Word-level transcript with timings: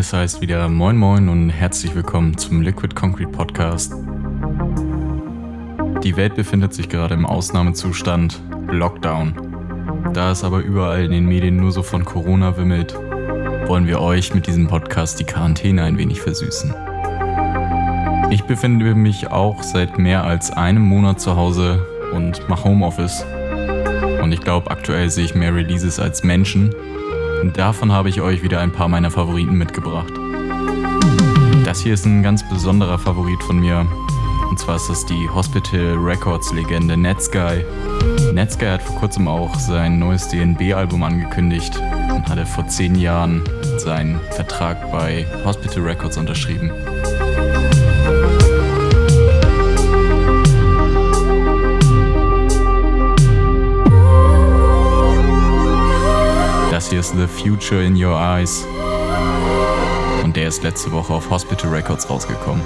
es 0.00 0.14
heißt 0.14 0.40
wieder 0.40 0.66
Moin 0.70 0.96
Moin 0.96 1.28
und 1.28 1.50
herzlich 1.50 1.94
willkommen 1.94 2.34
zum 2.38 2.62
Liquid 2.62 2.94
Concrete 2.94 3.28
Podcast. 3.28 3.92
Die 6.02 6.16
Welt 6.16 6.36
befindet 6.36 6.72
sich 6.72 6.88
gerade 6.88 7.12
im 7.12 7.26
Ausnahmezustand 7.26 8.40
Lockdown. 8.70 9.34
Da 10.14 10.30
es 10.30 10.42
aber 10.42 10.60
überall 10.60 11.04
in 11.04 11.10
den 11.10 11.26
Medien 11.26 11.56
nur 11.56 11.70
so 11.70 11.82
von 11.82 12.06
Corona 12.06 12.56
wimmelt, 12.56 12.94
wollen 13.66 13.86
wir 13.86 14.00
euch 14.00 14.32
mit 14.32 14.46
diesem 14.46 14.68
Podcast 14.68 15.20
die 15.20 15.24
Quarantäne 15.24 15.82
ein 15.82 15.98
wenig 15.98 16.22
versüßen. 16.22 16.74
Ich 18.30 18.44
befinde 18.44 18.94
mich 18.94 19.30
auch 19.30 19.62
seit 19.62 19.98
mehr 19.98 20.24
als 20.24 20.50
einem 20.50 20.82
Monat 20.82 21.20
zu 21.20 21.36
Hause 21.36 21.86
und 22.14 22.48
mache 22.48 22.64
Homeoffice. 22.64 23.26
Und 24.22 24.32
ich 24.32 24.40
glaube, 24.40 24.70
aktuell 24.70 25.10
sehe 25.10 25.26
ich 25.26 25.34
mehr 25.34 25.54
Releases 25.54 26.00
als 26.00 26.24
Menschen 26.24 26.74
davon 27.44 27.92
habe 27.92 28.08
ich 28.08 28.20
euch 28.20 28.42
wieder 28.42 28.60
ein 28.60 28.72
paar 28.72 28.88
meiner 28.88 29.10
Favoriten 29.10 29.54
mitgebracht. 29.54 30.12
Das 31.64 31.80
hier 31.80 31.94
ist 31.94 32.04
ein 32.06 32.22
ganz 32.22 32.48
besonderer 32.48 32.98
Favorit 32.98 33.42
von 33.42 33.58
mir. 33.58 33.86
Und 34.48 34.58
zwar 34.58 34.76
ist 34.76 34.88
das 34.88 35.06
die 35.06 35.28
Hospital 35.28 35.94
Records 35.96 36.52
Legende 36.52 36.96
Netsky. 36.96 37.64
Netsky 38.32 38.66
hat 38.66 38.82
vor 38.82 38.96
kurzem 38.96 39.28
auch 39.28 39.54
sein 39.54 39.98
neues 39.98 40.28
DNB-Album 40.28 41.02
angekündigt 41.02 41.80
und 42.14 42.28
hatte 42.28 42.44
vor 42.46 42.66
zehn 42.66 42.96
Jahren 42.96 43.42
seinen 43.78 44.20
Vertrag 44.32 44.90
bei 44.90 45.26
Hospital 45.44 45.82
Records 45.82 46.16
unterschrieben. 46.16 46.70
Ist 57.00 57.14
The 57.16 57.26
Future 57.26 57.82
in 57.82 57.96
Your 57.96 58.20
Eyes. 58.20 58.66
Und 60.22 60.36
der 60.36 60.48
ist 60.48 60.62
letzte 60.62 60.92
Woche 60.92 61.14
auf 61.14 61.30
Hospital 61.30 61.70
Records 61.70 62.10
rausgekommen. 62.10 62.62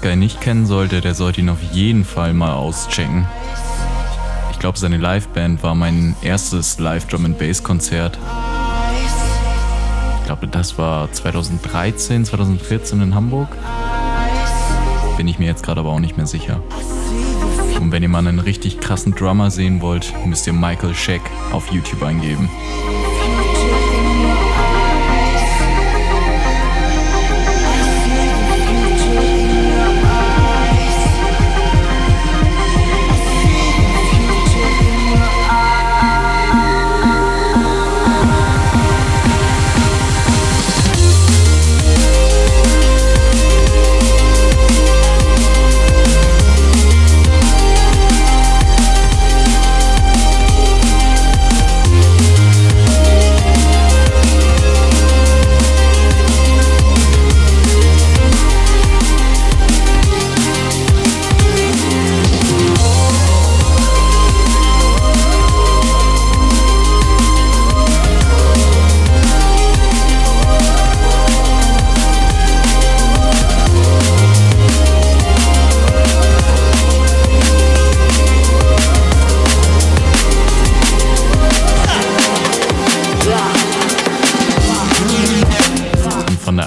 Netsky 0.00 0.16
nicht 0.16 0.40
kennen 0.40 0.66
sollte, 0.66 1.00
der 1.00 1.14
sollte 1.14 1.40
ihn 1.40 1.48
auf 1.48 1.62
jeden 1.72 2.04
Fall 2.04 2.32
mal 2.32 2.52
auschecken. 2.52 3.26
Ich 4.50 4.58
glaube, 4.58 4.78
seine 4.78 4.96
Liveband 4.96 5.62
war 5.62 5.74
mein 5.74 6.16
erstes 6.22 6.78
Live-Drum 6.78 7.26
and 7.26 7.38
Bass-Konzert. 7.38 8.18
Ich 10.20 10.26
glaube, 10.26 10.46
das 10.48 10.78
war 10.78 11.10
2013, 11.12 12.24
2014 12.24 13.02
in 13.02 13.14
Hamburg. 13.14 13.48
Bin 15.16 15.28
ich 15.28 15.38
mir 15.38 15.46
jetzt 15.46 15.62
gerade 15.62 15.80
aber 15.80 15.90
auch 15.90 16.00
nicht 16.00 16.16
mehr 16.16 16.26
sicher. 16.26 16.62
Und 17.80 17.92
wenn 17.92 18.02
ihr 18.02 18.08
mal 18.08 18.26
einen 18.26 18.38
richtig 18.38 18.80
krassen 18.80 19.14
Drummer 19.14 19.50
sehen 19.50 19.80
wollt, 19.80 20.14
müsst 20.24 20.46
ihr 20.46 20.52
Michael 20.52 20.94
Scheck 20.94 21.22
auf 21.52 21.70
YouTube 21.72 22.02
eingeben. 22.02 22.48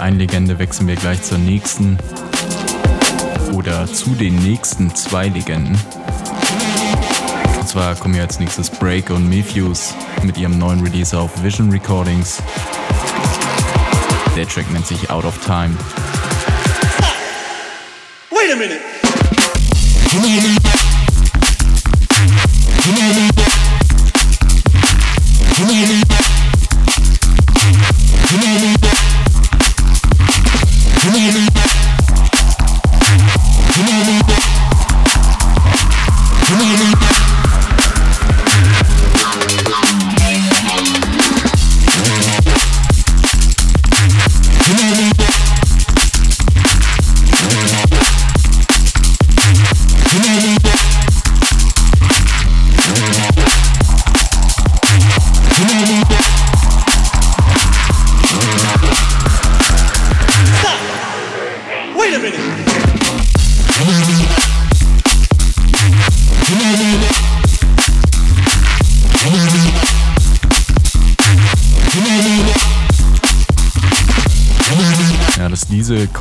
Einen 0.04 0.20
Legende 0.20 0.60
wechseln 0.60 0.90
wir 0.90 0.98
gleich 0.98 1.24
zur 1.24 1.38
nächsten 1.38 1.98
oder 3.54 3.88
zu 3.88 4.10
den 4.16 4.36
nächsten 4.36 4.94
zwei 4.94 5.30
Legenden. 5.30 5.80
Und 7.58 7.70
zwar 7.70 7.96
kommen 7.96 8.14
hier 8.14 8.24
als 8.24 8.38
nächstes 8.38 8.70
Break 8.70 9.10
und 9.12 9.30
Mefuse 9.30 9.94
mit 10.24 10.38
ihrem 10.38 10.60
neuen 10.60 10.82
Release 10.82 11.18
auf 11.18 11.42
Vision 11.42 11.72
Recordings. 11.72 12.44
Der 14.36 14.46
Track 14.46 14.70
nennt 14.74 14.86
sich 14.86 15.10
Out 15.10 15.24
of 15.24 15.38
Time. 15.46 15.78
Wait 18.30 18.52
a 18.52 18.58
minute. 18.58 18.82
Wait 25.66 26.10
a 26.10 26.13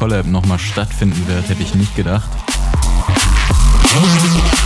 Collab 0.03 0.27
nochmal 0.27 0.59
stattfinden 0.59 1.29
wird, 1.29 1.49
hätte 1.49 1.63
ich 1.63 1.77
nicht 1.77 1.95
gedacht. 1.95 2.29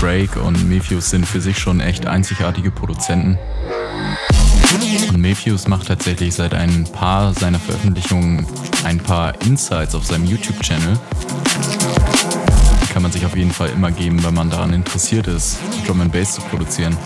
Break 0.00 0.34
und 0.36 0.66
Mefuse 0.66 1.10
sind 1.10 1.26
für 1.26 1.42
sich 1.42 1.58
schon 1.58 1.80
echt 1.80 2.06
einzigartige 2.06 2.70
Produzenten. 2.70 3.38
Und 5.10 5.20
Mayfuse 5.20 5.68
macht 5.68 5.88
tatsächlich 5.88 6.34
seit 6.34 6.54
ein 6.54 6.84
paar 6.84 7.34
seiner 7.34 7.58
Veröffentlichungen 7.58 8.46
ein 8.84 8.96
paar 8.96 9.38
Insights 9.42 9.94
auf 9.94 10.06
seinem 10.06 10.24
YouTube-Channel. 10.24 10.98
Kann 12.94 13.02
man 13.02 13.12
sich 13.12 13.26
auf 13.26 13.36
jeden 13.36 13.52
Fall 13.52 13.68
immer 13.68 13.90
geben, 13.90 14.24
wenn 14.24 14.32
man 14.32 14.48
daran 14.48 14.72
interessiert 14.72 15.26
ist, 15.26 15.58
Drum 15.86 16.00
and 16.00 16.12
Bass 16.12 16.36
zu 16.36 16.40
produzieren. 16.40 16.96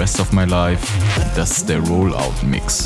Rest 0.00 0.18
of 0.18 0.32
My 0.32 0.46
Life. 0.46 0.86
Das 1.36 1.58
ist 1.58 1.68
der 1.68 1.78
Rollout-Mix. 1.80 2.79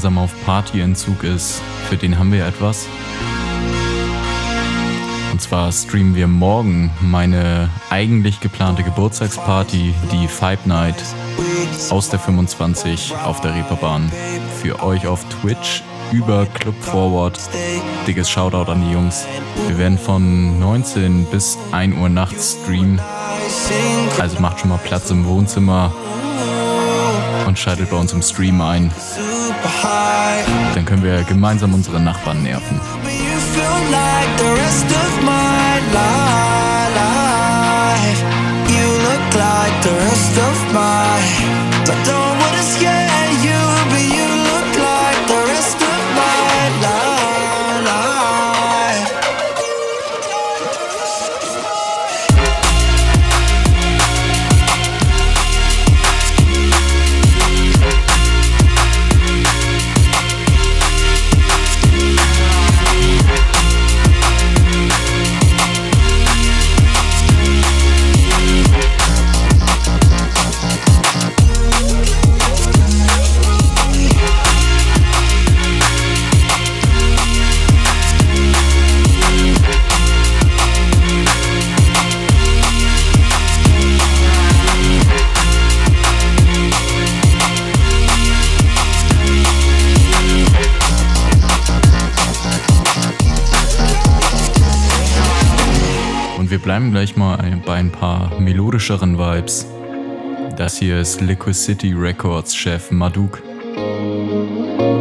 Langsam 0.00 0.16
auf 0.16 0.32
Partyentzug 0.46 1.24
ist, 1.24 1.60
für 1.90 1.98
den 1.98 2.18
haben 2.18 2.32
wir 2.32 2.46
etwas. 2.46 2.86
Und 5.30 5.42
zwar 5.42 5.70
streamen 5.72 6.14
wir 6.14 6.26
morgen 6.26 6.90
meine 7.02 7.68
eigentlich 7.90 8.40
geplante 8.40 8.82
Geburtstagsparty, 8.82 9.92
die 10.10 10.26
Five 10.26 10.64
Night 10.64 10.94
aus 11.90 12.08
der 12.08 12.18
25 12.18 13.12
auf 13.26 13.42
der 13.42 13.54
Reeperbahn. 13.54 14.10
Für 14.62 14.82
euch 14.82 15.06
auf 15.06 15.22
Twitch 15.28 15.82
über 16.12 16.46
Club 16.46 16.82
Forward. 16.82 17.38
Dickes 18.06 18.30
Shoutout 18.30 18.72
an 18.72 18.82
die 18.82 18.94
Jungs. 18.94 19.26
Wir 19.68 19.76
werden 19.76 19.98
von 19.98 20.58
19 20.58 21.26
bis 21.26 21.58
1 21.72 21.94
Uhr 21.98 22.08
nachts 22.08 22.56
streamen. 22.62 22.98
Also 24.18 24.40
macht 24.40 24.60
schon 24.60 24.70
mal 24.70 24.80
Platz 24.82 25.10
im 25.10 25.26
Wohnzimmer 25.26 25.92
und 27.50 27.58
schaltet 27.58 27.90
bei 27.90 27.96
uns 27.96 28.12
im 28.12 28.22
Stream 28.22 28.60
ein. 28.60 28.92
Dann 30.74 30.84
können 30.84 31.02
wir 31.02 31.22
gemeinsam 31.24 31.74
unsere 31.74 32.00
Nachbarn 32.00 32.42
nerven. 32.42 32.80
the 39.82 39.92
rest 39.92 40.38
of 40.38 40.74
my 40.74 42.29
bleiben 96.80 96.92
gleich 96.92 97.16
mal 97.16 97.60
bei 97.66 97.74
ein 97.74 97.92
paar 97.92 98.40
melodischeren 98.40 99.18
Vibes. 99.18 99.66
Das 100.56 100.78
hier 100.78 100.98
ist 100.98 101.20
Liquid 101.20 101.52
City 101.52 101.92
Records 101.92 102.56
Chef 102.56 102.90
Maduk. 102.90 103.42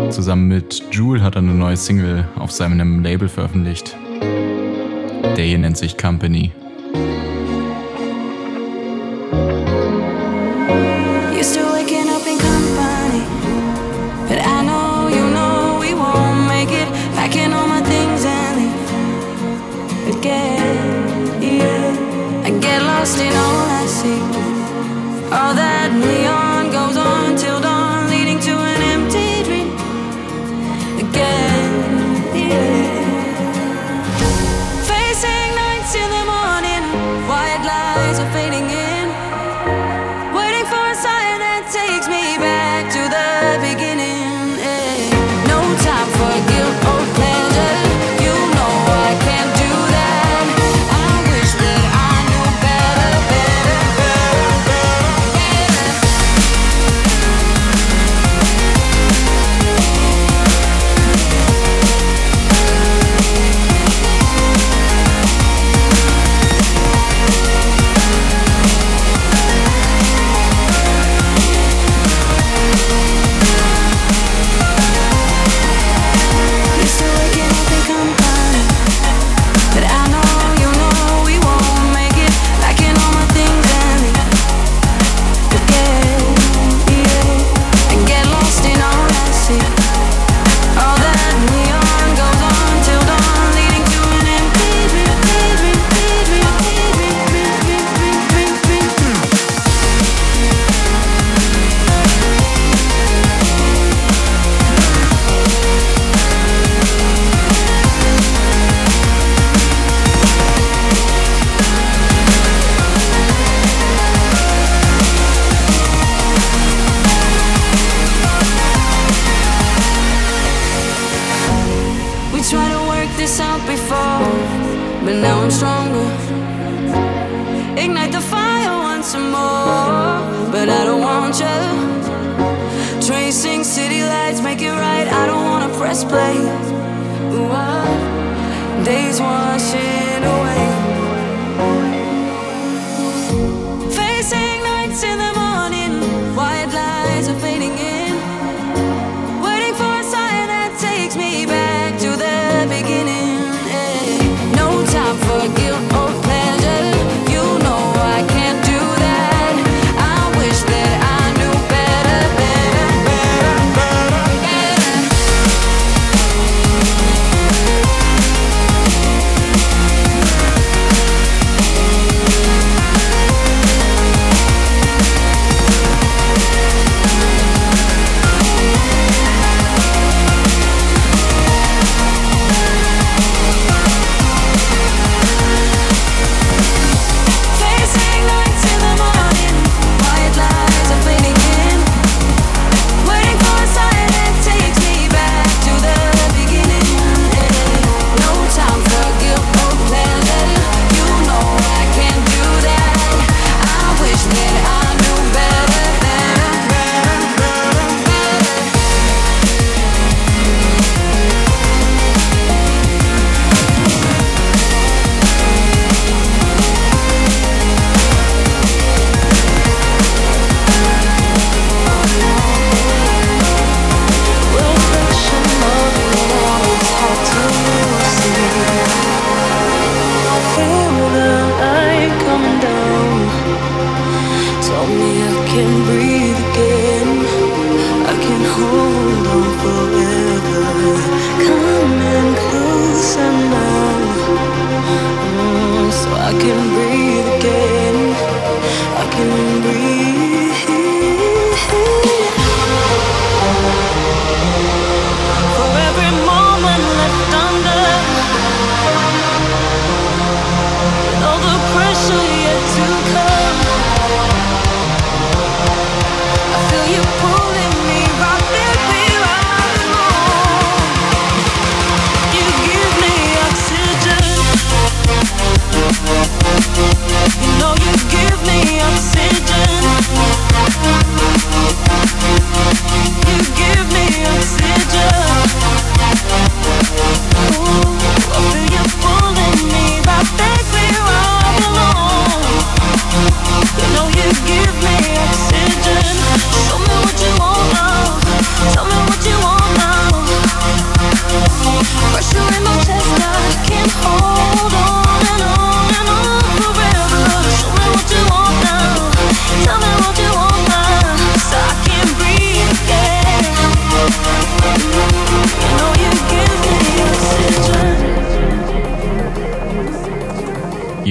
Zusammen 0.09 0.49
mit 0.49 0.83
Jewel 0.91 1.23
hat 1.23 1.35
er 1.35 1.41
eine 1.41 1.53
neue 1.53 1.77
Single 1.77 2.27
auf 2.37 2.51
seinem 2.51 3.01
Label 3.01 3.29
veröffentlicht. 3.29 3.95
Der 5.37 5.45
hier 5.45 5.57
nennt 5.57 5.77
sich 5.77 5.97
Company. 5.97 6.51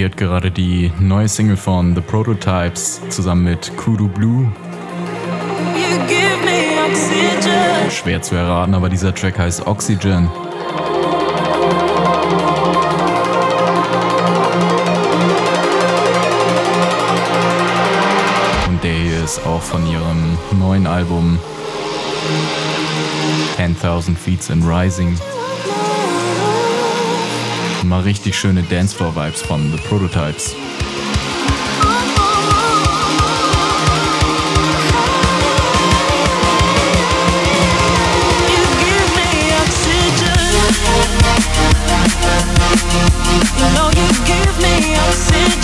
hört 0.08 0.16
gerade 0.16 0.50
die 0.50 0.90
neue 0.98 1.28
Single 1.28 1.58
von 1.58 1.94
The 1.94 2.00
Prototypes 2.00 3.02
zusammen 3.10 3.44
mit 3.44 3.76
Kudu 3.76 4.08
Blue. 4.08 4.50
Schwer 7.90 8.22
zu 8.22 8.34
erraten, 8.34 8.74
aber 8.74 8.88
dieser 8.88 9.14
Track 9.14 9.38
heißt 9.38 9.66
Oxygen. 9.66 10.30
Und 18.68 18.82
der 18.82 18.94
hier 18.94 19.22
ist 19.22 19.44
auch 19.44 19.60
von 19.60 19.86
ihrem 19.90 20.38
neuen 20.58 20.86
Album 20.86 21.38
10.000 23.58 24.16
Feet 24.16 24.48
in 24.48 24.62
Rising 24.62 25.18
mal 27.88 28.02
richtig 28.02 28.38
schöne 28.38 28.62
Dancefloor-Vibes 28.62 29.40
von 29.42 29.72
The 29.72 29.78
Prototypes. 29.88 30.54
You 43.58 43.64
know 43.74 43.90
you 43.90 44.06
give 44.24 44.58
me 44.60 44.94
oxygen. 44.96 45.58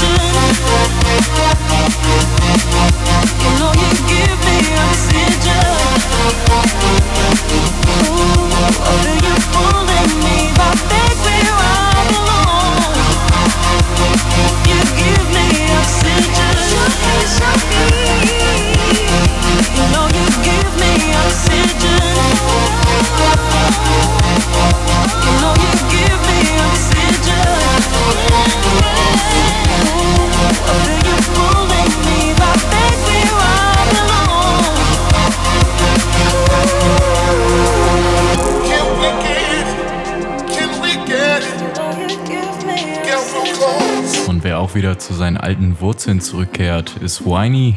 wieder 44.75 44.99
zu 44.99 45.15
seinen 45.15 45.37
alten 45.37 45.81
Wurzeln 45.81 46.21
zurückkehrt, 46.21 46.97
ist 47.01 47.25
Whiny. 47.25 47.77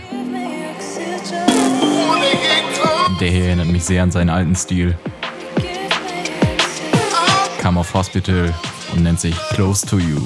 Der 3.19 3.29
hier 3.29 3.45
erinnert 3.45 3.67
mich 3.67 3.83
sehr 3.83 4.03
an 4.03 4.11
seinen 4.11 4.29
alten 4.29 4.55
Stil. 4.55 4.97
Kam 7.59 7.77
auf 7.77 7.93
Hospital 7.93 8.53
und 8.93 9.03
nennt 9.03 9.19
sich 9.19 9.35
Close 9.49 9.85
to 9.85 9.97
You. 9.97 10.21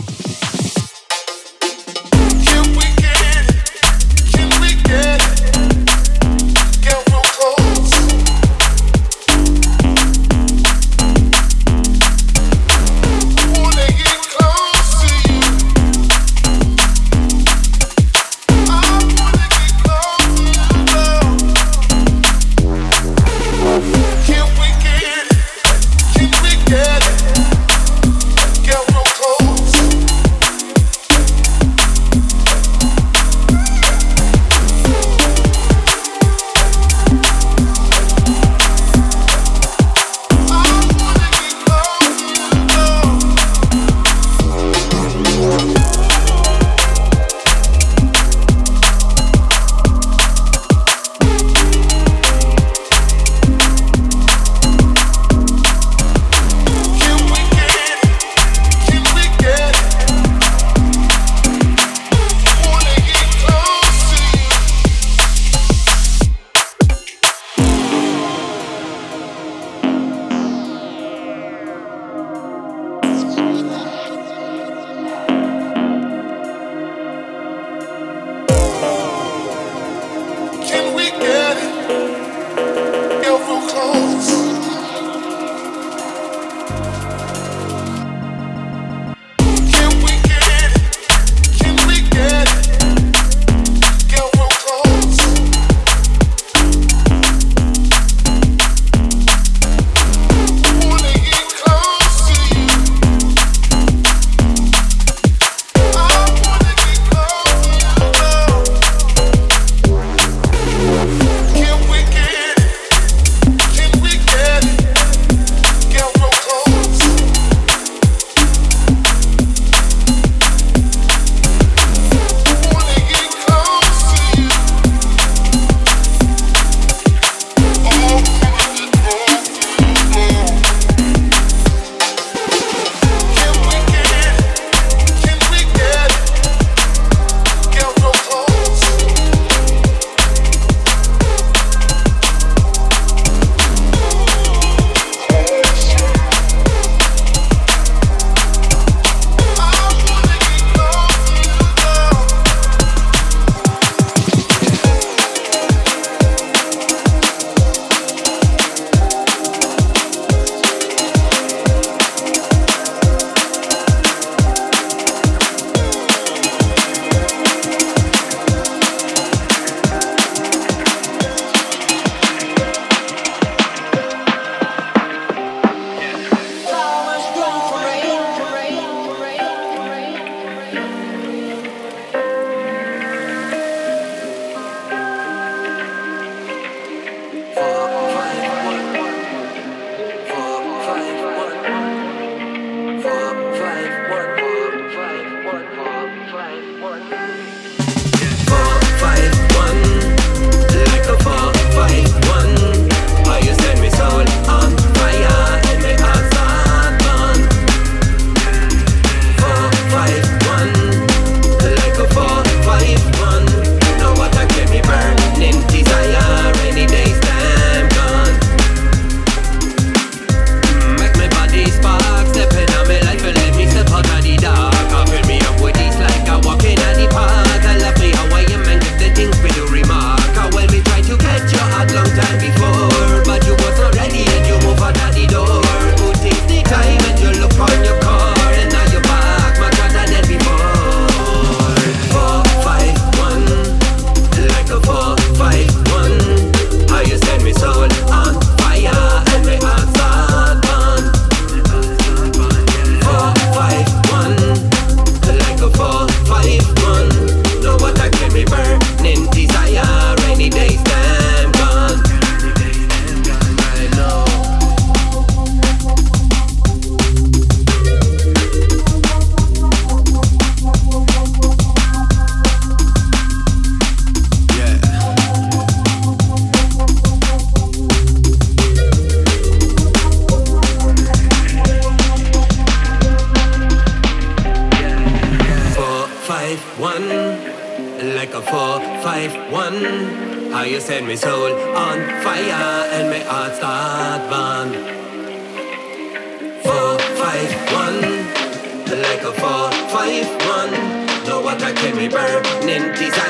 we 302.02 302.08
burn. 302.08 302.44
Ninjas 302.66 303.21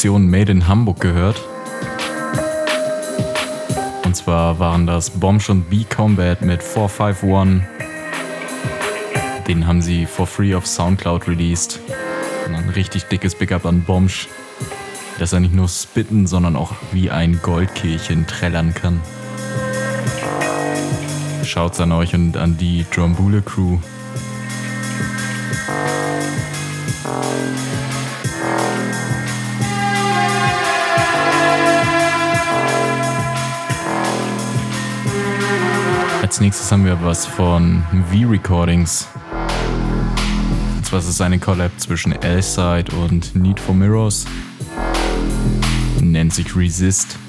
Produktion 0.00 0.30
Made 0.30 0.50
in 0.50 0.66
Hamburg 0.66 0.98
gehört. 1.00 1.38
Und 4.02 4.16
zwar 4.16 4.58
waren 4.58 4.86
das 4.86 5.10
Bombs 5.10 5.50
und 5.50 5.68
B-Combat 5.68 6.40
mit 6.40 6.62
451. 6.62 7.68
Den 9.46 9.66
haben 9.66 9.82
sie 9.82 10.06
for 10.06 10.26
free 10.26 10.54
auf 10.54 10.66
Soundcloud 10.66 11.28
released. 11.28 11.80
Und 12.46 12.54
ein 12.54 12.70
richtig 12.70 13.08
dickes 13.08 13.34
Big 13.34 13.52
Up 13.52 13.66
an 13.66 13.82
Bombs, 13.82 14.26
dass 15.18 15.34
er 15.34 15.40
nicht 15.40 15.52
nur 15.52 15.68
spitten, 15.68 16.26
sondern 16.26 16.56
auch 16.56 16.72
wie 16.92 17.10
ein 17.10 17.38
Goldkehlchen 17.42 18.26
trällern 18.26 18.72
kann. 18.72 19.02
Schaut's 21.44 21.78
an 21.78 21.92
euch 21.92 22.14
und 22.14 22.38
an 22.38 22.56
die 22.56 22.86
Drombule 22.90 23.42
Crew. 23.42 23.76
Als 36.40 36.46
nächstes 36.46 36.72
haben 36.72 36.86
wir 36.86 36.98
was 37.04 37.26
von 37.26 37.84
V-Recordings. 38.10 39.08
Und 40.74 40.86
zwar 40.86 41.00
ist 41.00 41.08
es 41.08 41.20
eine 41.20 41.38
Collab 41.38 41.70
zwischen 41.76 42.12
L-Side 42.12 42.96
und 42.96 43.36
Need 43.36 43.60
for 43.60 43.74
Mirrors. 43.74 44.24
Nennt 46.00 46.32
sich 46.32 46.56
Resist. 46.56 47.19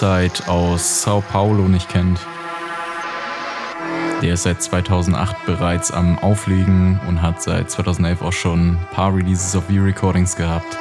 Elside 0.00 0.46
aus 0.46 1.02
Sao 1.02 1.20
Paulo 1.20 1.66
nicht 1.66 1.88
kennt, 1.88 2.20
der 4.22 4.34
ist 4.34 4.44
seit 4.44 4.62
2008 4.62 5.44
bereits 5.44 5.90
am 5.90 6.20
Auflegen 6.20 7.00
und 7.08 7.20
hat 7.20 7.42
seit 7.42 7.68
2011 7.68 8.22
auch 8.22 8.32
schon 8.32 8.74
ein 8.74 8.88
paar 8.92 9.12
Releases 9.12 9.56
auf 9.56 9.64
V-Recordings 9.64 10.36
gehabt. 10.36 10.78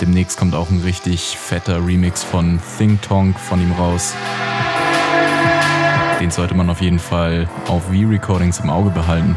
Demnächst 0.00 0.38
kommt 0.38 0.54
auch 0.54 0.70
ein 0.70 0.80
richtig 0.80 1.36
fetter 1.36 1.84
Remix 1.86 2.22
von 2.22 2.58
Think 2.78 3.02
Tonk 3.02 3.38
von 3.38 3.60
ihm 3.60 3.72
raus. 3.72 4.14
Den 6.20 6.30
sollte 6.30 6.54
man 6.54 6.70
auf 6.70 6.80
jeden 6.80 6.98
Fall 6.98 7.50
auf 7.68 7.84
V-Recordings 7.88 8.60
im 8.60 8.70
Auge 8.70 8.88
behalten. 8.88 9.36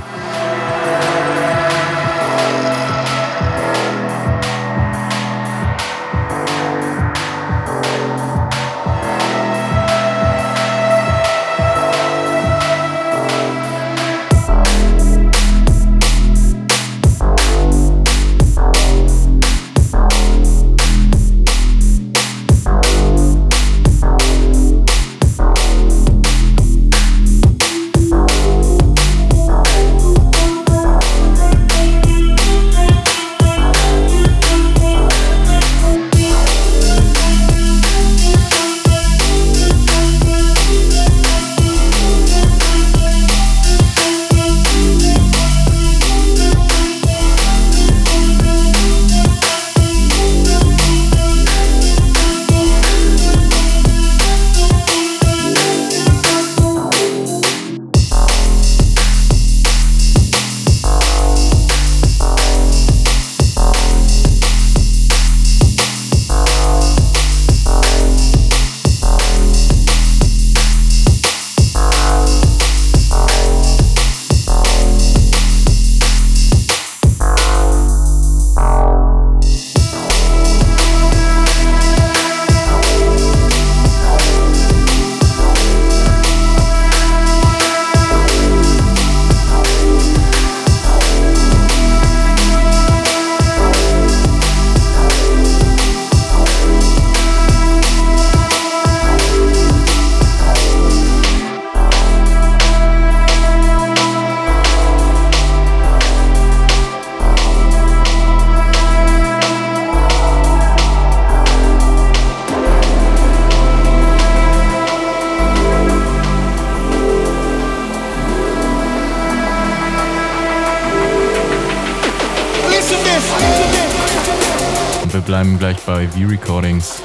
Gleich 126.13 126.26
bei 126.26 126.28
V-Recordings. 126.28 127.02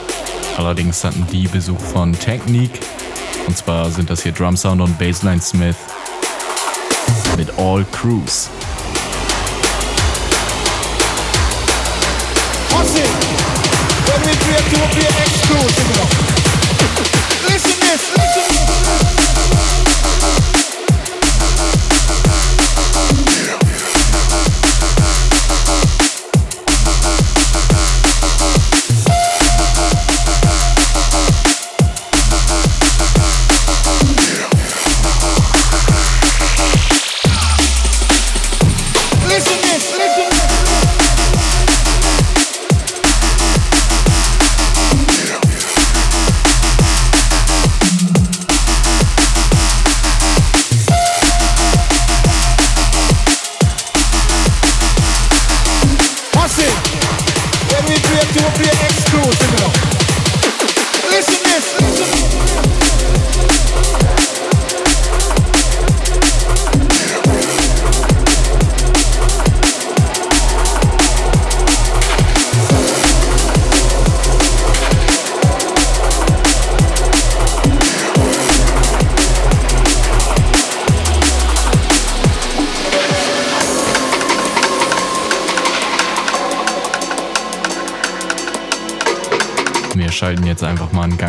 Allerdings 0.56 1.04
hatten 1.04 1.26
die 1.30 1.48
Besuch 1.48 1.80
von 1.80 2.12
Technique. 2.12 2.80
Und 3.46 3.56
zwar 3.56 3.90
sind 3.90 4.10
das 4.10 4.22
hier 4.22 4.32
Drum 4.32 4.56
Sound 4.56 4.80
und 4.80 4.98
Bassline 4.98 5.40
Smith 5.40 5.76
mit 7.36 7.50
All 7.58 7.84
Crews. 7.92 8.50
Listen 17.46 17.80
this, 17.80 18.02
Listen 18.16 19.87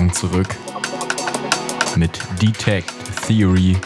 Gang 0.09 0.15
zurück 0.15 0.47
mit 1.95 2.19
Detect 2.41 2.91
Theory 3.27 3.77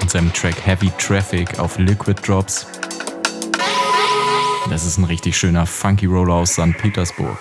und 0.00 0.10
seinem 0.10 0.32
Track 0.32 0.54
Heavy 0.66 0.90
Traffic 0.98 1.58
auf 1.58 1.78
Liquid 1.78 2.20
Drops. 2.26 2.66
Das 4.68 4.84
ist 4.84 4.98
ein 4.98 5.04
richtig 5.04 5.36
schöner 5.36 5.66
Funky 5.66 6.06
Roller 6.06 6.34
aus 6.34 6.52
St. 6.52 6.76
Petersburg. 6.76 7.38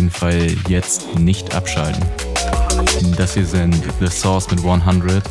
Jeden 0.00 0.10
Fall 0.10 0.56
jetzt 0.66 1.18
nicht 1.18 1.54
abschalten. 1.54 2.02
Das 3.18 3.34
hier 3.34 3.44
sind 3.44 3.76
The 4.00 4.06
Source 4.06 4.50
mit 4.50 4.60
100. 4.64 5.22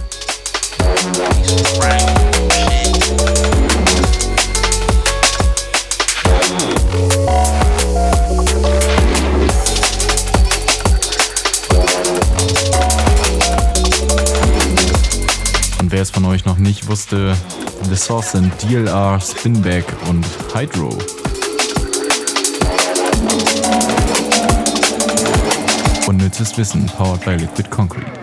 Und 15.80 15.92
wer 15.92 16.02
es 16.04 16.12
von 16.12 16.26
euch 16.26 16.46
noch 16.46 16.58
nicht 16.58 16.88
wusste, 16.88 17.36
The 17.90 17.96
Source 17.96 18.34
sind 18.34 18.54
DLR, 18.62 19.20
Spinback 19.20 19.86
und 20.08 20.24
Hydro. 20.54 20.96
Unnützes 26.40 26.58
Wissen, 26.58 26.86
powered 26.86 27.20
by 27.26 27.36
Liquid 27.36 27.70
Concrete. 27.70 28.19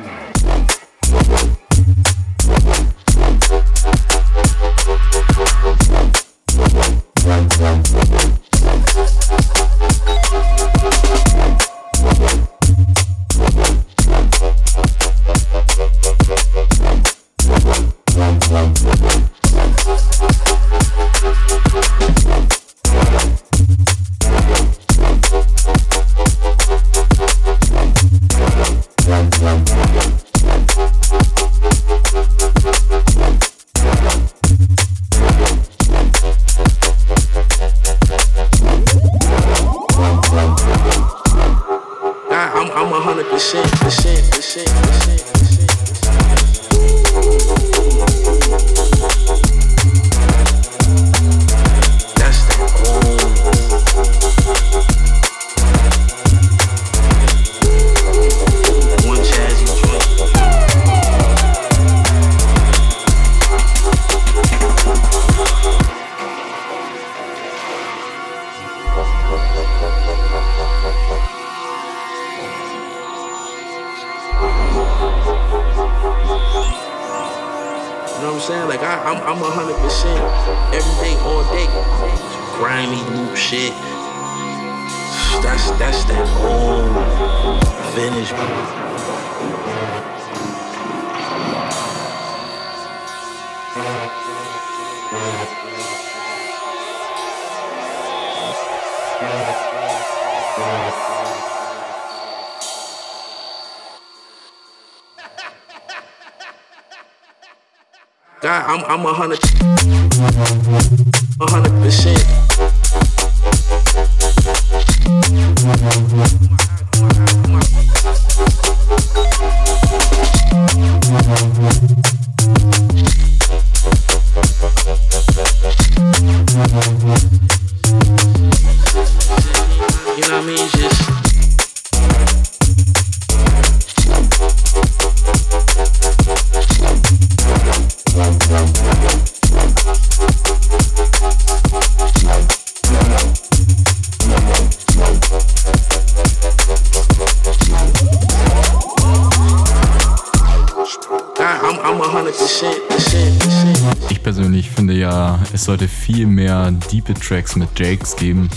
Ich 154.09 154.22
persönlich 154.22 154.70
finde 154.70 154.94
ja, 154.94 155.40
es 155.53 155.64
sollte 155.64 155.88
viel 155.88 156.26
mehr 156.26 156.70
diepe 156.92 157.14
Tracks 157.14 157.57
mit 157.57 157.68
Jakes 157.78 158.14
geben. 158.14 158.49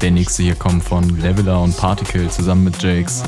Der 0.00 0.12
nächste 0.12 0.44
hier 0.44 0.54
kommt 0.54 0.84
von 0.84 1.20
Leveler 1.20 1.60
und 1.60 1.76
Particle 1.76 2.30
zusammen 2.30 2.64
mit 2.64 2.80
Jakes. 2.82 3.24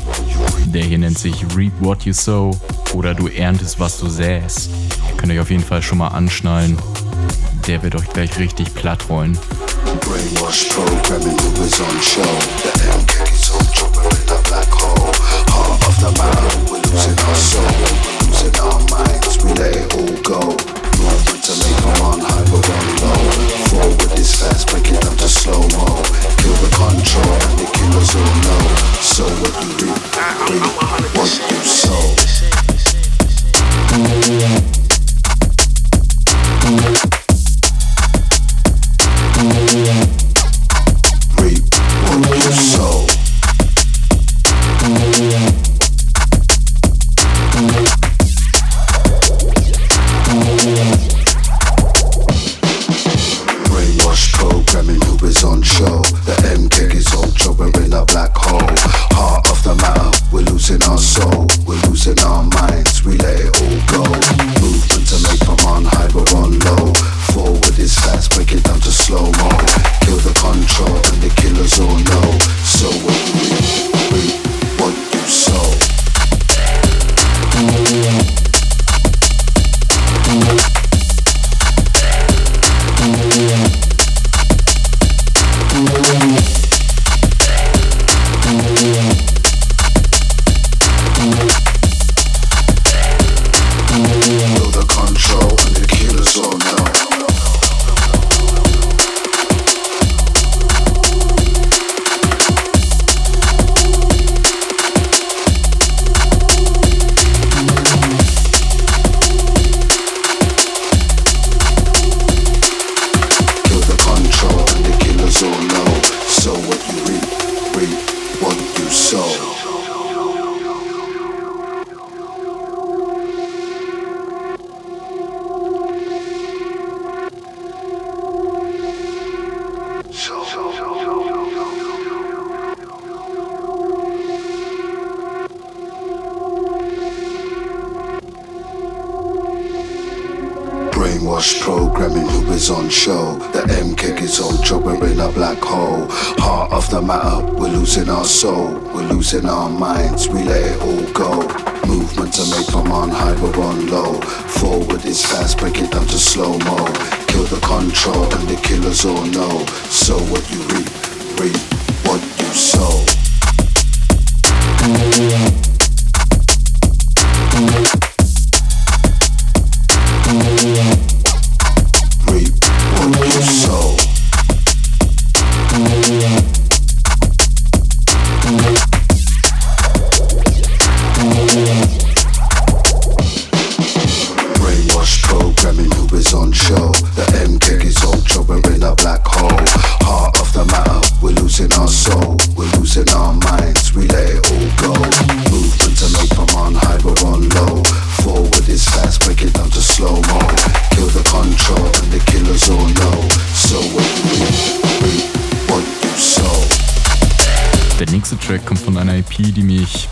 Der 0.67 0.85
hier 0.85 0.99
nennt 0.99 1.19
sich 1.19 1.45
Reap 1.57 1.73
What 1.81 2.05
You 2.05 2.13
Sow 2.13 2.57
oder 2.95 3.13
Du 3.13 3.27
erntest, 3.27 3.81
was 3.81 3.99
du 3.99 4.09
säst. 4.09 4.71
Ihr 5.09 5.17
könnt 5.17 5.33
euch 5.33 5.41
auf 5.41 5.51
jeden 5.51 5.65
Fall 5.65 5.83
schon 5.83 5.99
mal 5.99 6.09
anschnallen. 6.09 6.79
Der 7.67 7.83
wird 7.83 7.97
euch 7.97 8.09
gleich 8.11 8.39
richtig 8.39 8.73
platt 8.75 9.09
rollen. 9.09 9.37
Brainwash 10.01 10.69
programming 10.69 11.37
is 11.65 11.81
on 11.81 12.01
show. 12.01 12.23
The 12.63 12.71
MK 12.99 13.33
is 13.33 13.51
on 13.51 13.67
chopper 13.73 14.09
in 14.09 14.27
the 14.29 14.39
black 14.49 14.71
hole. 14.71 15.13
Heart 15.51 15.87
of 15.89 15.97
the 15.99 16.11
matter, 16.17 16.55
we're 16.71 16.79
losing 16.83 17.19
our 17.27 17.35
soul. 17.35 17.63
We're 17.67 18.29
losing 18.31 18.61
our 18.61 18.79
minds, 18.91 19.10
So 29.21 29.27
what 29.27 29.53
you 29.67 29.87
reap 29.87 30.01
what 31.15 31.51
you 31.53 31.70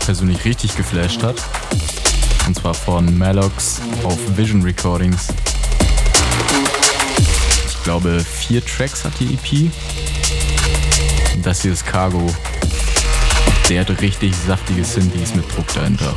persönlich 0.09 0.43
richtig 0.43 0.75
geflasht 0.75 1.21
hat. 1.21 1.35
Und 2.47 2.55
zwar 2.55 2.73
von 2.73 3.15
Malox 3.15 3.79
auf 4.03 4.17
Vision 4.35 4.63
Recordings. 4.63 5.27
Ich 7.67 7.83
glaube, 7.83 8.19
vier 8.19 8.65
Tracks 8.65 9.05
hat 9.05 9.13
die 9.19 9.35
EP. 9.35 9.71
Das 11.43 11.61
hier 11.61 11.73
ist 11.73 11.85
Cargo. 11.85 12.25
Der 13.69 13.81
hat 13.81 14.01
richtig 14.01 14.33
saftige 14.47 14.83
Synthes 14.83 15.35
mit 15.35 15.45
Druck 15.55 15.71
dahinter. 15.75 16.15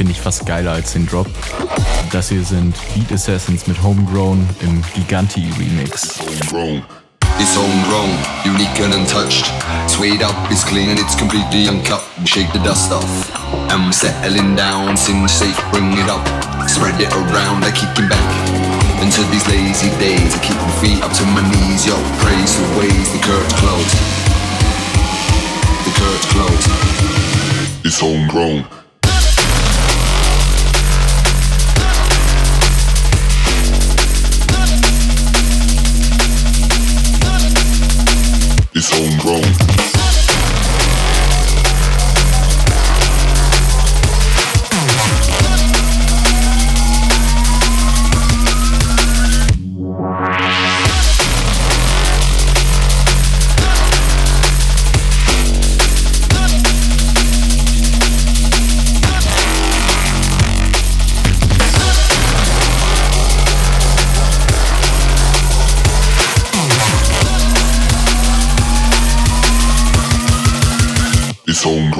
Finde 0.00 0.12
ich 0.12 0.20
fast 0.22 0.46
geiler 0.46 0.72
als 0.72 0.94
den 0.94 1.06
Drop. 1.06 1.26
Das 2.10 2.30
hier 2.30 2.42
sind 2.42 2.74
Beat 2.94 3.12
Assassins 3.12 3.66
mit 3.66 3.82
Homegrown 3.82 4.48
im 4.62 4.82
Giganti 4.94 5.52
Remix. 5.58 6.18
Homegrown. 6.18 6.82
It's 7.38 7.54
homegrown, 7.54 8.08
unique 8.42 8.82
and 8.82 8.94
untouched. 8.94 9.52
Suede 9.88 10.24
up, 10.24 10.34
it's 10.50 10.64
clean 10.64 10.88
and 10.88 10.98
it's 10.98 11.14
completely 11.18 11.68
uncut. 11.68 12.00
Shake 12.24 12.50
the 12.54 12.60
dust 12.60 12.90
off. 12.90 13.30
I'm 13.68 13.92
settling 13.92 14.56
down, 14.56 14.96
sin 14.96 15.28
safe, 15.28 15.60
bring 15.70 15.92
it 15.92 16.08
up. 16.08 16.24
Spread 16.66 16.98
it 16.98 17.12
around, 17.12 17.62
I 17.62 17.70
kicking 17.70 18.08
back. 18.08 18.30
Into 19.04 19.20
these 19.28 19.46
lazy 19.48 19.90
days, 20.00 20.34
I 20.34 20.40
keep 20.40 20.56
my 20.56 20.72
feet 20.80 21.04
up 21.04 21.12
to 21.12 21.24
my 21.36 21.44
knees, 21.44 21.84
yo. 21.84 21.92
Praise 22.24 22.56
the 22.56 22.64
ways, 22.80 23.12
the 23.12 23.20
curtain 23.20 23.52
closed. 23.60 23.96
The 25.84 25.92
curtain 25.92 26.28
closed. 26.32 27.84
It's 27.84 28.00
homegrown. 28.00 28.64
It's 38.82 38.88
homegrown. 38.96 39.99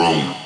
It's 0.03 0.40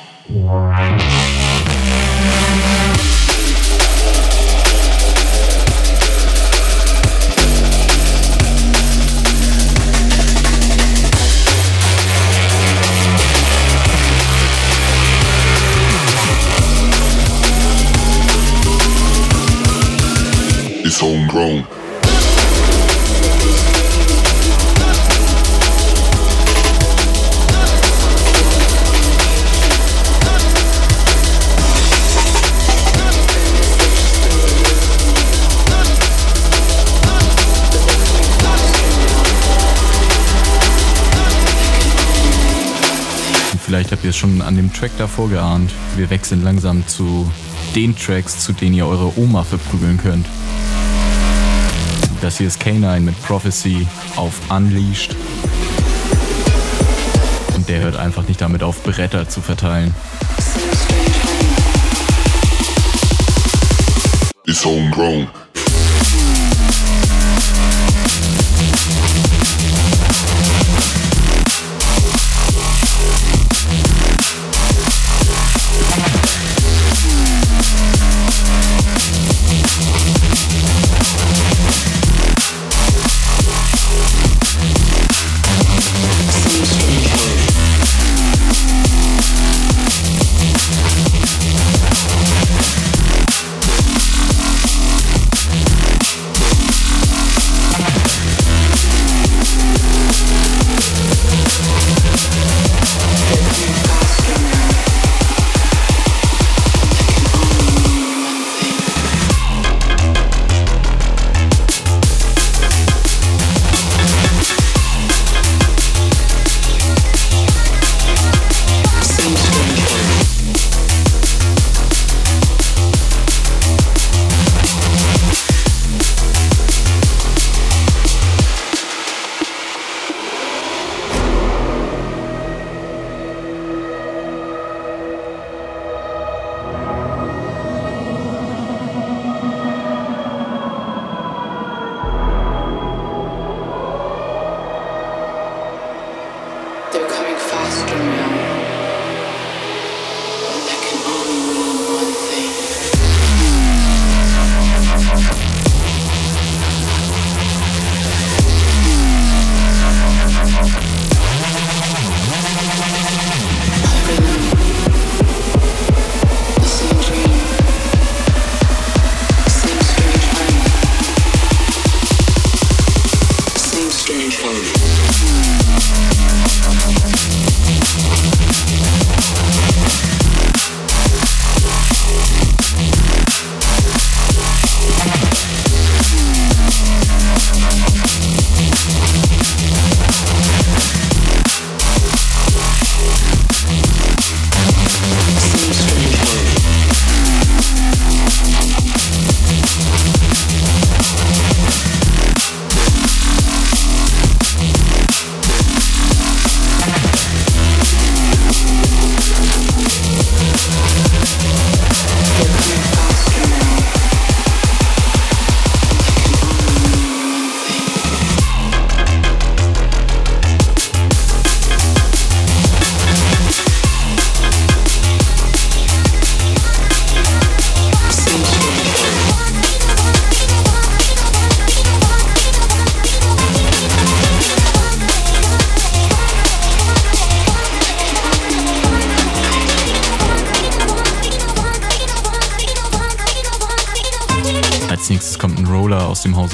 vielleicht 43.75 43.91
habt 43.91 44.05
ihr 44.05 44.11
es 44.11 44.15
schon 44.15 44.41
an 44.41 44.55
dem 44.55 44.71
Track 44.71 44.91
davor 44.97 45.29
geahnt. 45.29 45.69
Wir 45.97 46.09
wechseln 46.09 46.45
langsam 46.45 46.87
zu 46.87 47.29
den 47.75 47.93
Tracks, 47.93 48.39
zu 48.39 48.53
denen 48.53 48.73
ihr 48.73 48.87
eure 48.87 49.11
Oma 49.19 49.43
verprügeln 49.43 49.97
könnt. 49.97 50.25
Das 52.21 52.37
hier 52.37 52.47
ist 52.47 52.61
K9 52.61 53.01
mit 53.01 53.21
Prophecy 53.21 53.85
auf 54.15 54.39
Unleashed. 54.49 55.13
Und 57.53 57.67
der 57.67 57.81
hört 57.81 57.97
einfach 57.97 58.25
nicht 58.29 58.39
damit 58.39 58.63
auf, 58.63 58.81
Bretter 58.81 59.27
zu 59.27 59.41
verteilen. 59.41 59.93
It's 64.45 64.63
homegrown. 64.63 65.27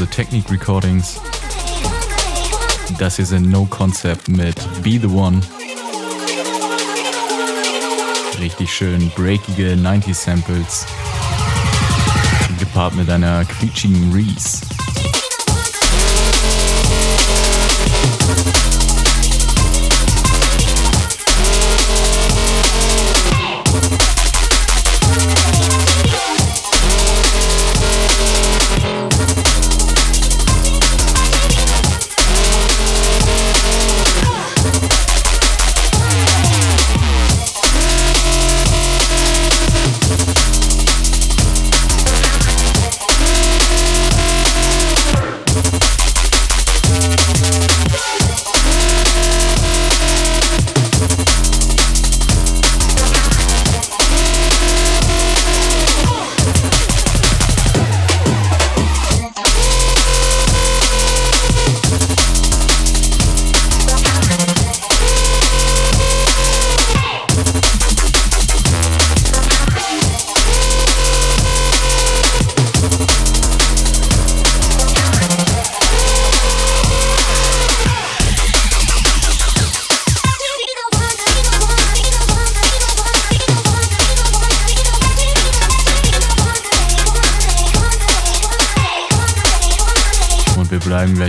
Dem 0.02 0.08
Hause 0.08 0.08
Technic 0.10 0.49
Recordings. 0.49 1.22
Das 2.97 3.18
hier 3.18 3.26
sind 3.26 3.52
No 3.52 3.66
Concept 3.66 4.30
mit 4.30 4.56
Be 4.82 4.99
the 4.99 5.06
One. 5.06 5.41
Richtig 8.39 8.74
schön 8.74 9.12
breakige 9.12 9.76
90 9.76 10.18
Samples. 10.18 10.88
Gepaart 12.58 12.95
mit 12.95 13.12
einer 13.12 13.45
quietschigen 13.45 14.12
Reese. 14.12 14.70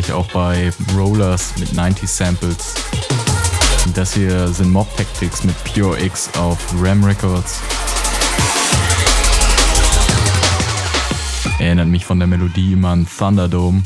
Gleich 0.03 0.13
auch 0.13 0.27
bei 0.33 0.73
Rollers 0.97 1.55
mit 1.59 1.73
90 1.75 2.09
Samples. 2.09 2.75
Und 3.85 3.97
das 3.97 4.15
hier 4.15 4.49
sind 4.49 4.71
Mob 4.71 4.89
Tactics 4.97 5.45
mit 5.45 5.55
Pure 5.65 6.03
X 6.03 6.31
auf 6.39 6.59
Ram 6.81 7.05
Records. 7.05 7.61
Erinnert 11.59 11.89
mich 11.89 12.05
von 12.05 12.19
der 12.19 12.27
Melodie 12.27 12.73
immer 12.73 12.91
an 12.91 13.07
Thunderdome. 13.07 13.83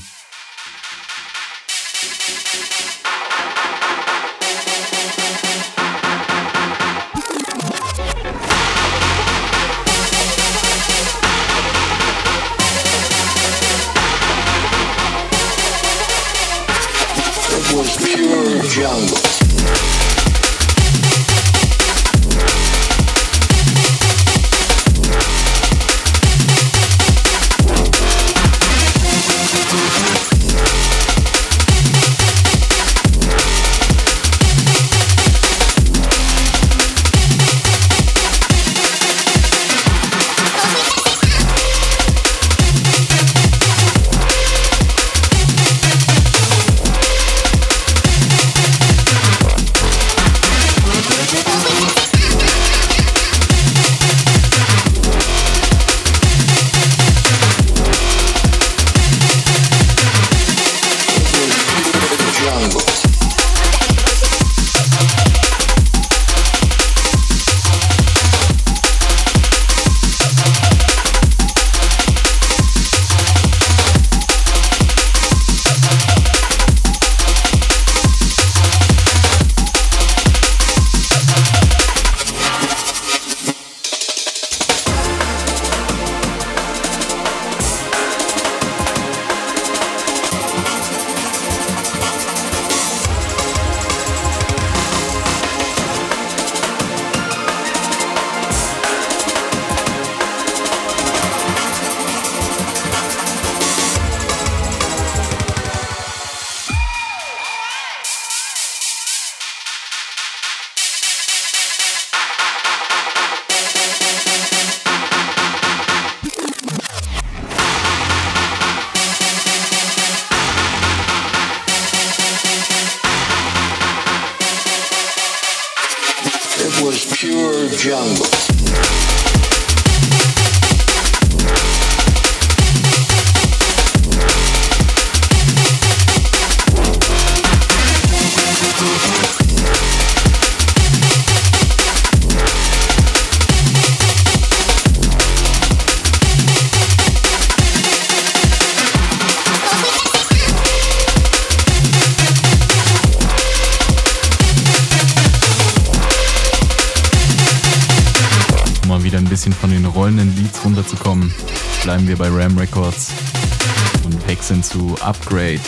Zu 164.77 164.95
Upgrade. 165.01 165.61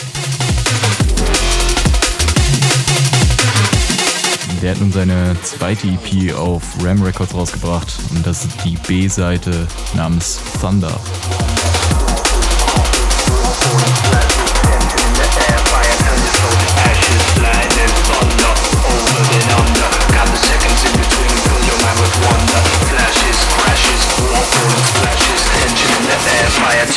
Der 4.61 4.71
hat 4.71 4.81
nun 4.81 4.91
seine 4.91 5.35
zweite 5.41 5.87
EP 5.87 6.35
auf 6.35 6.61
Ram 6.83 7.01
Records 7.01 7.33
rausgebracht 7.33 7.87
und 8.11 8.25
das 8.27 8.45
ist 8.45 8.53
die 8.63 8.77
B-Seite 8.87 9.67
namens 9.95 10.39
Thunder. 10.61 10.99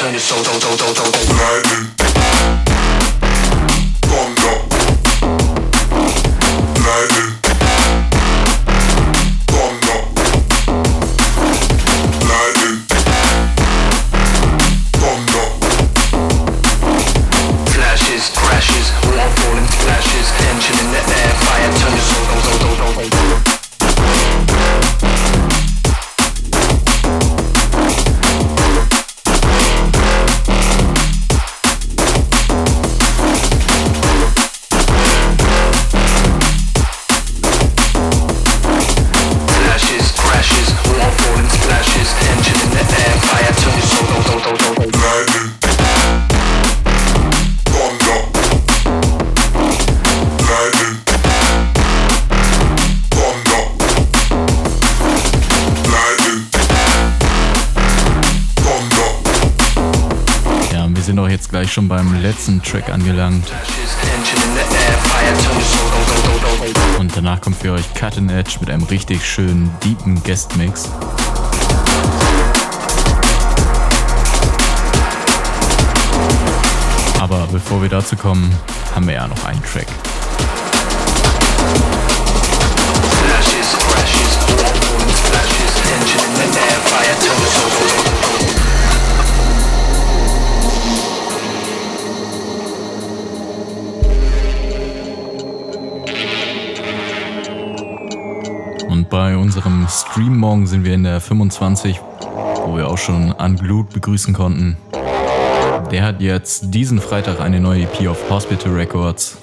Turn 0.03 0.15
your 0.15 0.19
soul, 0.19 0.43
do, 0.43 0.51
do, 0.59 0.77
do, 0.77 0.93
do, 0.95 1.05
do. 1.05 1.62
Gleich 61.73 61.75
schon 61.75 61.89
beim 61.89 62.20
letzten 62.20 62.62
Track 62.62 62.91
angelangt. 62.91 63.51
Und 66.99 67.16
danach 67.16 67.41
kommt 67.41 67.57
für 67.57 67.73
euch 67.73 67.95
Cut 67.95 68.18
and 68.18 68.31
Edge 68.31 68.59
mit 68.61 68.70
einem 68.70 68.83
richtig 68.85 69.25
schönen, 69.25 69.70
deepen 69.83 70.23
Guest-Mix. 70.23 70.91
Aber 77.20 77.47
bevor 77.51 77.81
wir 77.81 77.89
dazu 77.89 78.16
kommen, 78.16 78.53
haben 78.95 79.07
wir 79.07 79.14
ja 79.14 79.27
noch 79.27 79.45
einen 79.45 79.62
Track. 79.62 79.87
Bei 99.13 99.37
unserem 99.37 99.87
Stream 99.91 100.39
morgen 100.39 100.67
sind 100.67 100.87
wir 100.87 100.95
in 100.95 101.05
der 101.05 101.21
25, 101.21 102.01
wo 102.65 102.79
wir 102.79 102.89
auch 102.89 102.97
schon 102.97 103.31
Unglued 103.33 103.91
begrüßen 103.91 104.33
konnten. 104.33 104.79
Der 105.91 106.03
hat 106.03 106.23
jetzt 106.23 106.73
diesen 106.75 106.99
Freitag 106.99 107.39
eine 107.39 107.61
neue 107.61 107.83
EP 107.83 108.09
auf 108.09 108.31
Hospital 108.31 108.73
Records. 108.73 109.37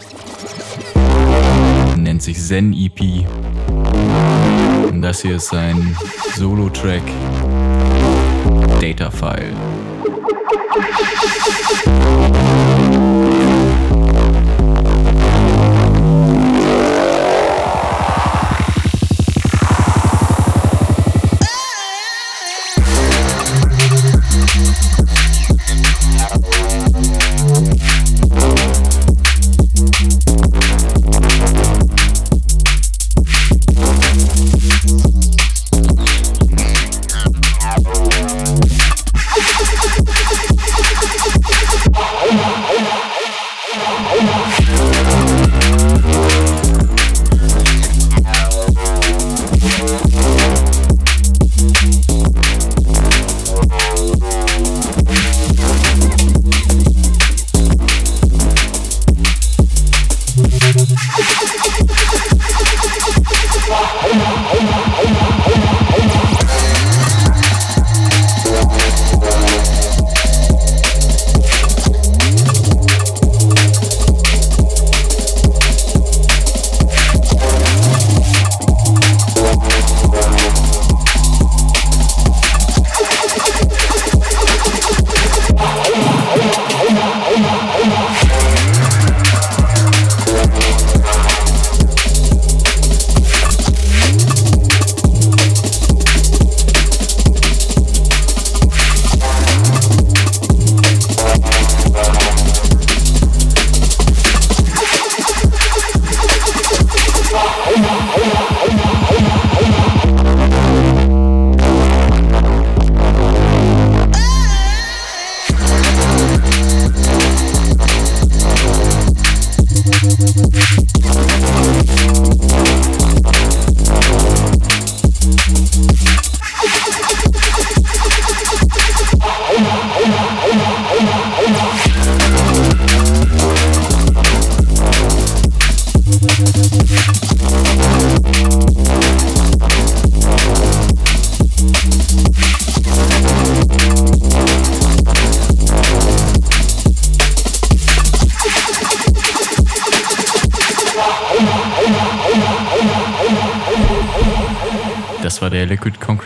Nennt 1.98 2.24
sich 2.24 2.42
Zen 2.42 2.74
EP. 2.74 3.28
Und 4.90 5.04
das 5.04 5.22
hier 5.22 5.36
ist 5.36 5.50
sein 5.50 5.96
Solo-Track 6.36 7.04
Data 8.82 9.12
File. 9.12 9.54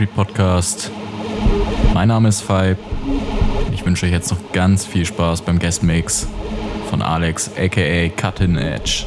Concrete 0.04 0.16
Podcast. 0.16 0.92
Mein 1.94 2.10
Name 2.10 2.28
ist 2.28 2.42
Five. 2.42 2.78
Ich 3.72 3.86
wünsche 3.86 4.06
euch 4.06 4.12
jetzt 4.12 4.32
noch 4.32 4.52
ganz 4.52 4.86
viel 4.86 5.06
Spaß 5.06 5.44
beim 5.44 5.60
Guest 5.60 5.84
Mix 5.84 6.28
von 6.90 7.02
Alex 7.02 7.52
aka 7.58 8.10
Cutting 8.10 8.58
Edge. 8.58 9.06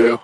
Eu. 0.00 0.18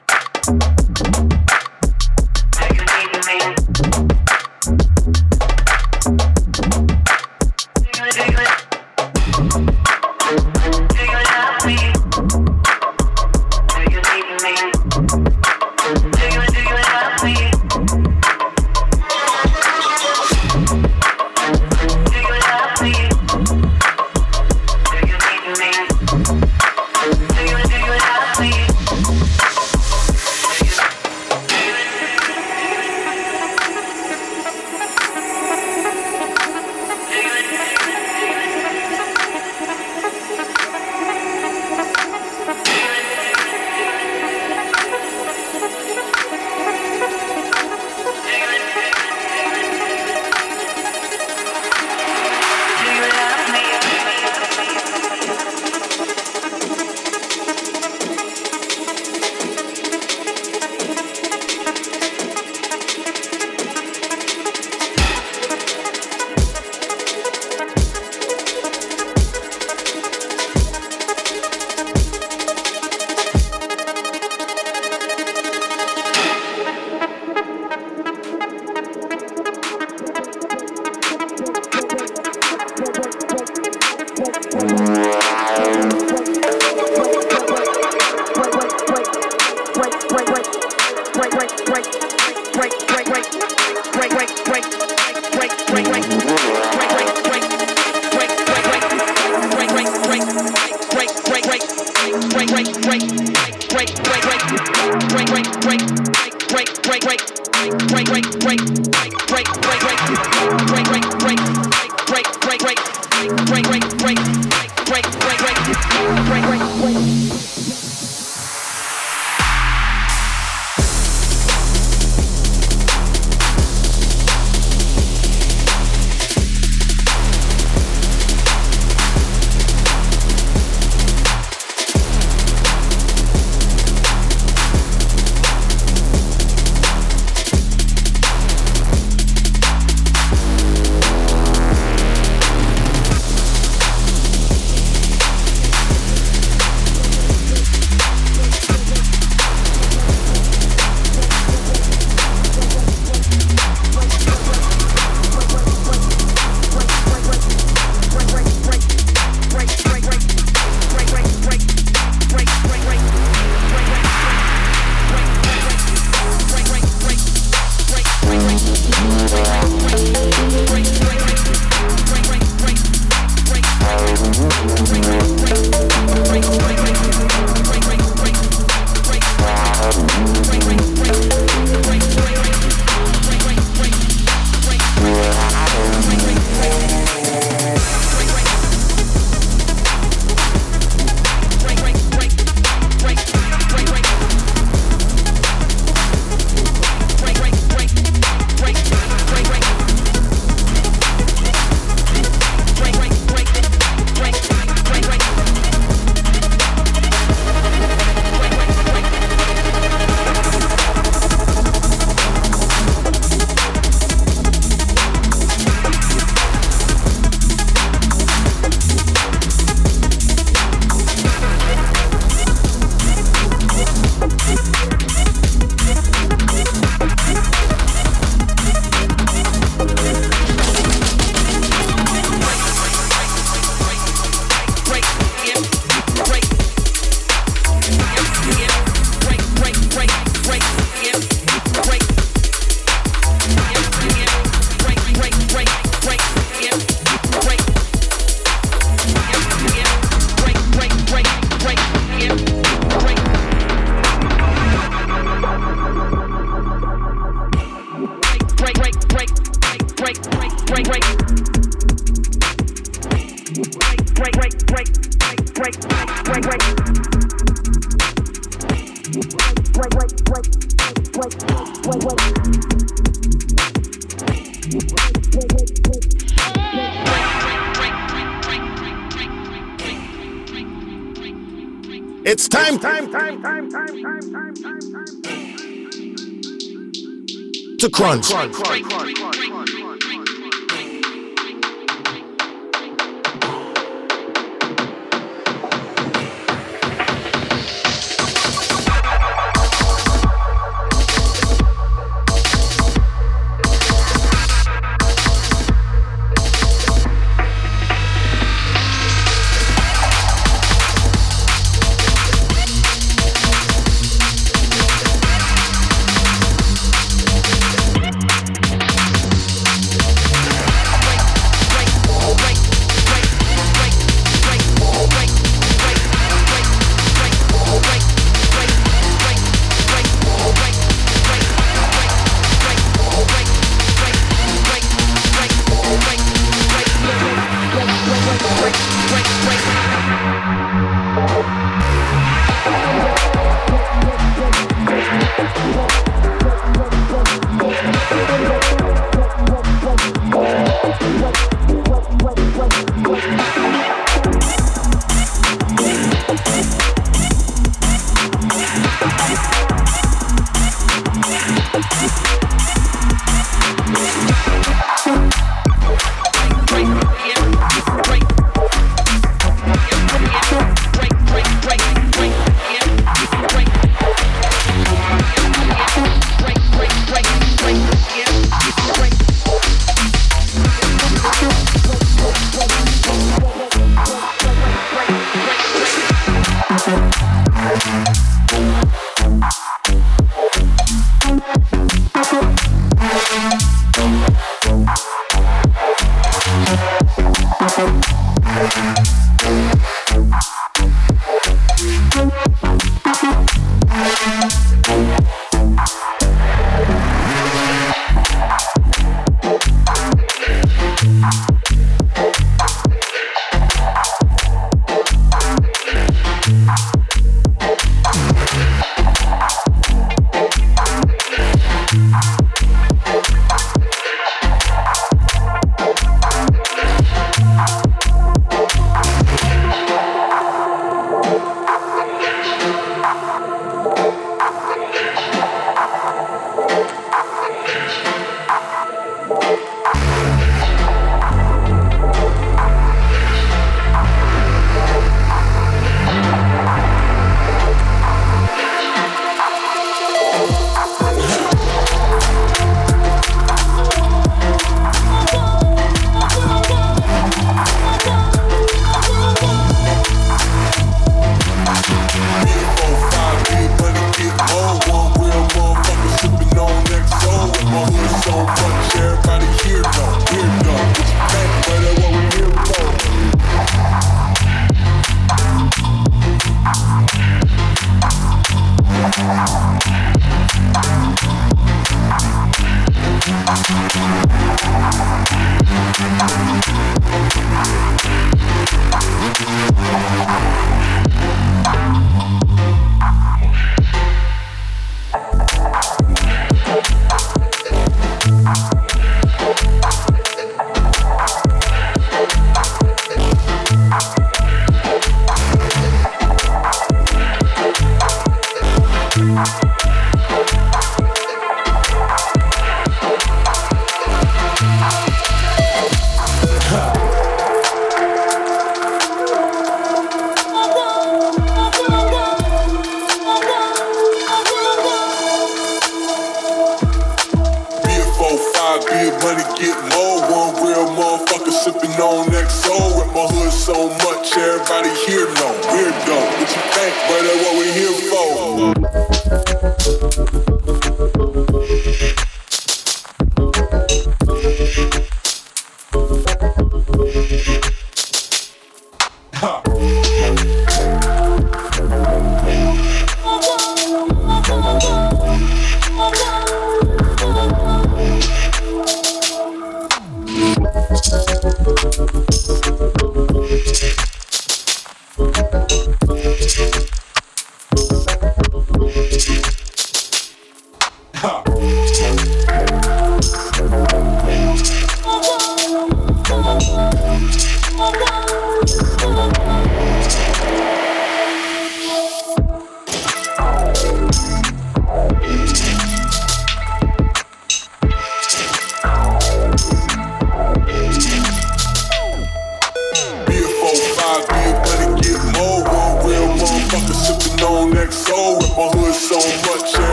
To 288.07 288.49
crunch. 288.49 289.26